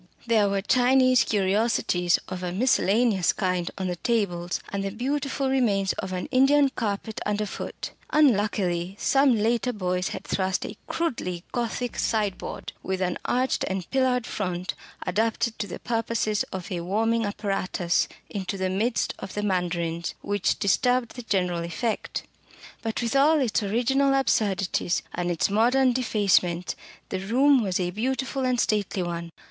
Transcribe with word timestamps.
There 0.25 0.49
were 0.49 0.63
Chinese 0.63 1.23
curiosities 1.23 2.17
of 2.27 2.41
a 2.41 2.51
miscellaneous 2.51 3.33
kind 3.33 3.69
on 3.77 3.85
the 3.85 3.97
tables, 3.97 4.59
and 4.69 4.83
the 4.83 4.89
beautiful 4.89 5.47
remains 5.47 5.93
of 5.99 6.11
an 6.11 6.25
Indian 6.31 6.69
carpet 6.69 7.21
underfoot. 7.23 7.91
Unluckily, 8.09 8.95
some 8.99 9.35
later 9.35 9.71
Boyce 9.71 10.07
had 10.07 10.23
thrust 10.23 10.65
a 10.65 10.75
crudely 10.87 11.43
Gothic 11.51 11.99
sideboard, 11.99 12.73
with 12.81 12.99
an 12.99 13.19
arched 13.25 13.63
and 13.67 13.87
pillared 13.91 14.25
front, 14.25 14.73
adapted 15.05 15.59
to 15.59 15.67
the 15.67 15.77
purposes 15.77 16.41
of 16.51 16.71
a 16.71 16.81
warming 16.81 17.23
apparatus, 17.23 18.07
into 18.27 18.57
the 18.57 18.71
midst 18.71 19.13
of 19.19 19.35
the 19.35 19.43
mandarins, 19.43 20.15
which 20.21 20.57
disturbed 20.57 21.15
the 21.15 21.21
general 21.21 21.63
effect. 21.63 22.23
But 22.81 23.03
with 23.03 23.15
all 23.15 23.39
its 23.39 23.61
original 23.61 24.15
absurdities, 24.15 25.03
and 25.13 25.29
its 25.29 25.51
modern 25.51 25.93
defacements, 25.93 26.75
the 27.09 27.19
room 27.19 27.61
was 27.61 27.79
a 27.79 27.91
beautiful 27.91 28.45
and 28.45 28.59
stately 28.59 29.03
one. 29.03 29.29